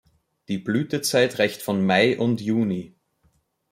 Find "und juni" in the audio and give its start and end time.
2.17-2.95